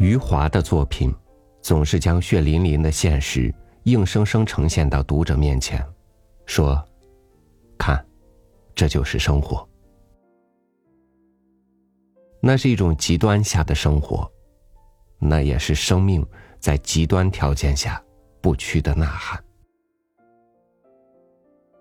[0.00, 1.14] 余华的作品，
[1.60, 5.86] 总是将血淋淋的现实硬生生呈现到读者面前，
[6.46, 6.82] 说
[7.76, 8.02] ：“看，
[8.74, 9.68] 这就是生活。”
[12.40, 14.26] 那是一种极端下的生活，
[15.18, 16.26] 那也是生命
[16.58, 18.02] 在极端条件下
[18.40, 19.38] 不屈的呐喊。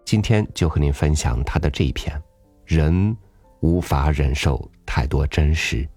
[0.04, 2.21] 今天就和您分享他的这一篇：
[2.65, 3.15] 人
[3.61, 5.88] 无法忍受太多真实。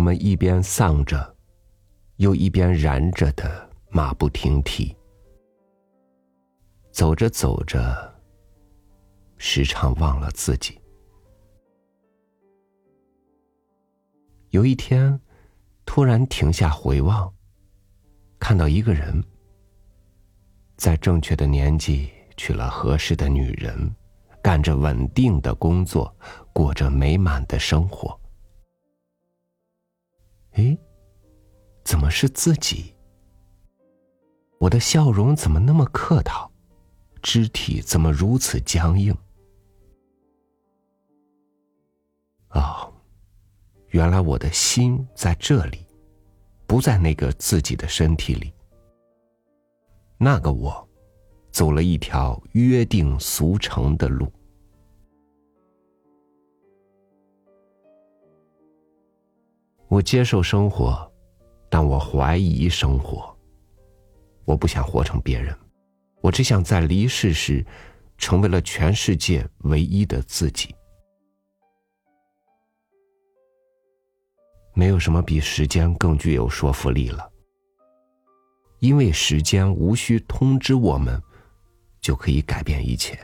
[0.00, 1.36] 我们一边丧着，
[2.16, 4.96] 又一边燃着的马不停蹄，
[6.90, 8.14] 走着走着，
[9.36, 10.80] 时常忘了自己。
[14.48, 15.20] 有一天，
[15.84, 17.30] 突然停下回望，
[18.38, 19.22] 看到一个人，
[20.78, 23.94] 在正确的年纪娶了合适的女人，
[24.42, 26.16] 干着稳定的工作，
[26.54, 28.18] 过着美满的生活。
[30.52, 30.76] 哎，
[31.84, 32.94] 怎么是自己？
[34.58, 36.50] 我的笑容怎么那么客套，
[37.22, 39.16] 肢体怎么如此僵硬？
[42.50, 42.92] 哦，
[43.88, 45.86] 原来我的心在这里，
[46.66, 48.52] 不在那个自己的身体里。
[50.18, 50.86] 那个我，
[51.50, 54.30] 走了一条约定俗成的路。
[59.90, 61.12] 我接受生活，
[61.68, 63.36] 但我怀疑生活。
[64.44, 65.52] 我不想活成别人，
[66.20, 67.66] 我只想在离世时，
[68.16, 70.72] 成为了全世界唯一的自己。
[74.74, 77.28] 没有什么比时间更具有说服力了，
[78.78, 81.20] 因为时间无需通知我们，
[82.00, 83.18] 就可以改变一切。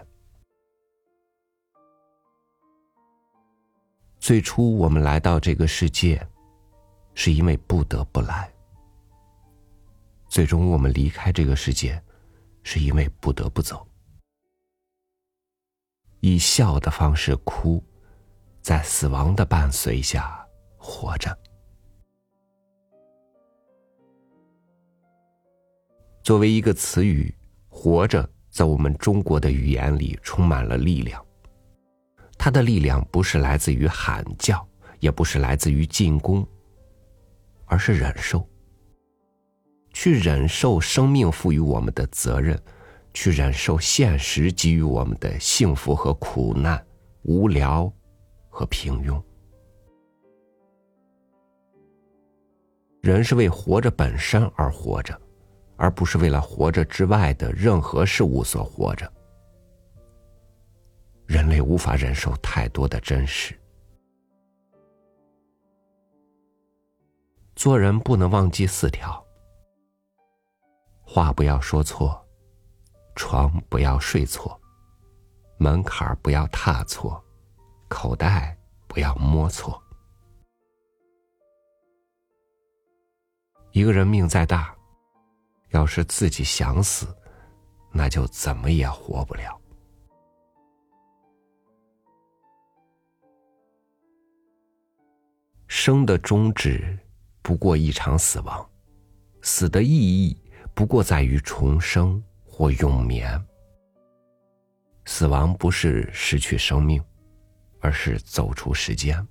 [4.18, 6.26] 最初，我们来到这个世界。
[7.16, 8.48] 是因为不得不来。
[10.28, 12.00] 最终，我们离开这个世界，
[12.62, 13.84] 是因为不得不走。
[16.20, 17.82] 以笑的方式哭，
[18.60, 20.46] 在死亡的伴随下
[20.76, 21.36] 活着。
[26.22, 27.34] 作为一个词语
[27.68, 31.24] ，“活着”在我们中国的语言里充满了力量。
[32.36, 34.66] 它的力量不是来自于喊叫，
[35.00, 36.46] 也不是来自于进攻。
[37.66, 38.48] 而是忍受，
[39.92, 42.60] 去忍受生命赋予我们的责任，
[43.12, 46.84] 去忍受现实给予我们的幸福和苦难、
[47.22, 47.92] 无聊
[48.48, 49.22] 和平庸。
[53.02, 55.20] 人是为活着本身而活着，
[55.76, 59.10] 而不是为了活着之外的任何事物所活着。
[61.26, 63.58] 人类无法忍受太多的真实。
[67.66, 69.26] 做人不能忘记四条：
[71.02, 72.24] 话不要说错，
[73.16, 74.56] 床不要睡错，
[75.58, 77.20] 门槛不要踏错，
[77.88, 78.56] 口袋
[78.86, 79.82] 不要摸错。
[83.72, 84.72] 一个人命再大，
[85.70, 87.08] 要是自己想死，
[87.90, 89.60] 那就怎么也活不了。
[95.66, 96.96] 生的终止。
[97.46, 98.68] 不过一场死亡，
[99.40, 100.36] 死的意义
[100.74, 103.40] 不过在于重生或永眠。
[105.04, 107.00] 死亡不是失去生命，
[107.78, 109.24] 而是走出时间。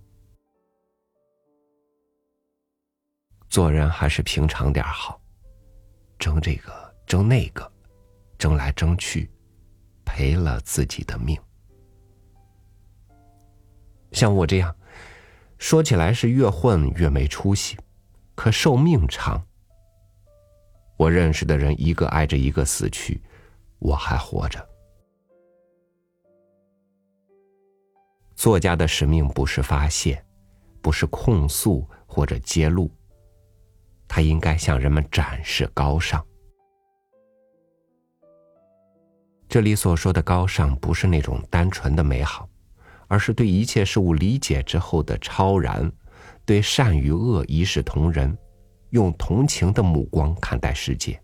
[3.50, 5.22] 做人还是平常点好，
[6.18, 7.70] 争这个争那个，
[8.38, 9.30] 争来争去，
[10.06, 11.38] 赔了自己的命。
[14.14, 14.74] 像我这样，
[15.58, 17.78] 说起来是越混越没出息。
[18.36, 19.42] 可寿命长，
[20.98, 23.20] 我认识的人一个挨着一个死去，
[23.80, 24.64] 我还活着。
[28.36, 30.24] 作家的使命不是发泄，
[30.82, 32.92] 不是控诉或者揭露，
[34.08, 36.24] 他应该向人们展示高尚。
[39.48, 42.48] 这里所说的高尚，不是那种单纯的美好，
[43.08, 45.90] 而是对一切事物理解之后的超然。
[46.46, 48.38] 对善与恶一视同仁，
[48.92, 51.20] 用同情的目光看待世界。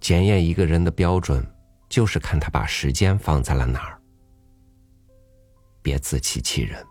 [0.00, 1.46] 检验一个人的标准，
[1.88, 4.00] 就是看他把时间放在了哪儿。
[5.80, 6.84] 别自欺欺人。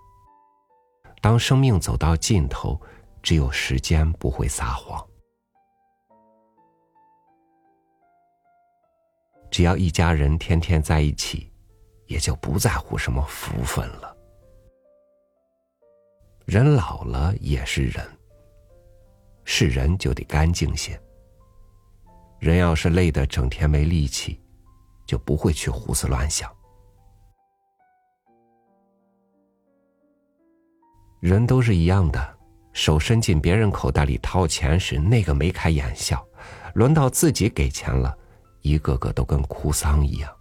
[1.21, 2.79] 当生命走到尽头，
[3.21, 5.03] 只有时间不会撒谎。
[9.51, 11.52] 只要一家人天天在一起，
[12.13, 14.15] 也就不在乎什么福分了。
[16.45, 18.05] 人老了也是人，
[19.45, 21.01] 是人就得干净些。
[22.39, 24.39] 人要是累得整天没力气，
[25.07, 26.47] 就不会去胡思乱想。
[31.19, 32.37] 人都是一样的，
[32.73, 36.19] 手伸进别人口袋里掏钱时，那个眉开眼笑；
[36.75, 38.15] 轮到自己给钱了，
[38.61, 40.31] 一个个都跟哭丧一样。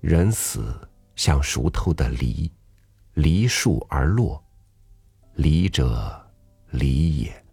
[0.00, 0.74] 人死
[1.14, 2.50] 像熟透的梨，
[3.14, 4.42] 梨树而落，
[5.34, 6.26] 梨者
[6.70, 7.44] 梨也。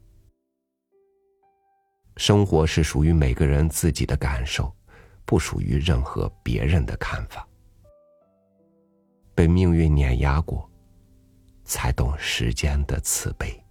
[2.15, 4.73] 生活是属于每个人自己的感受，
[5.25, 7.47] 不属于任何别人的看法。
[9.35, 10.67] 被命运碾压过。
[11.69, 13.61] 才懂时间的慈悲。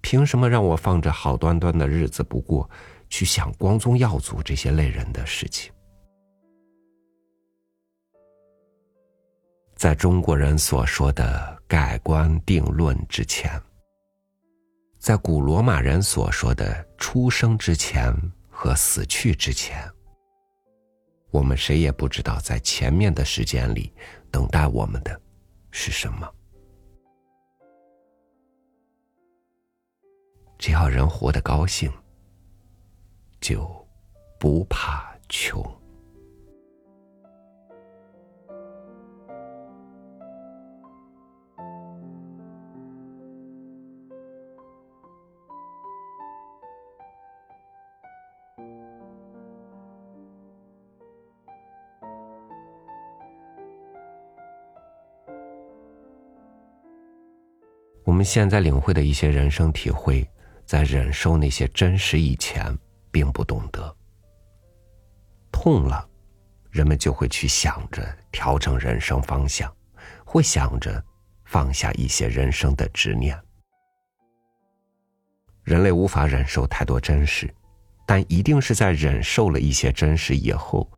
[0.00, 2.70] 凭什么让我放着好端端的日子不过，
[3.10, 5.72] 去想光宗耀祖这些累人的事情？
[9.78, 13.48] 在中国人所说的盖棺定论之前，
[14.98, 18.12] 在古罗马人所说的出生之前
[18.50, 19.88] 和死去之前。
[21.30, 23.94] 我们谁也不知道，在前面的时间里，
[24.32, 25.20] 等待我们的
[25.70, 26.28] 是什么。
[30.58, 31.88] 只要人活得高兴，
[33.40, 33.88] 就
[34.40, 35.77] 不怕穷。
[58.08, 60.26] 我们现在领会的一些人生体会，
[60.64, 62.74] 在忍受那些真实以前，
[63.10, 63.94] 并不懂得。
[65.52, 66.08] 痛了，
[66.70, 68.02] 人们就会去想着
[68.32, 69.70] 调整人生方向，
[70.24, 71.04] 会想着
[71.44, 73.38] 放下一些人生的执念。
[75.62, 77.54] 人类无法忍受太多真实，
[78.06, 80.90] 但一定是在忍受了一些真实以后，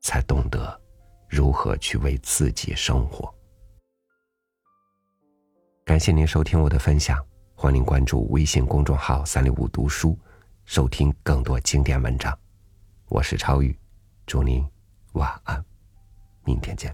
[0.00, 0.80] 才懂得
[1.28, 3.32] 如何去为自己生活。
[5.86, 7.24] 感谢您收听我的分享，
[7.54, 10.18] 欢迎关注微信公众号“三六五读书”，
[10.66, 12.36] 收听更多经典文章。
[13.08, 13.78] 我是超宇，
[14.26, 14.66] 祝您
[15.12, 15.64] 晚安，
[16.44, 16.92] 明天见。